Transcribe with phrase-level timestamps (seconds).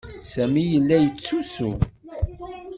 [0.31, 1.69] Sami yella yettusu.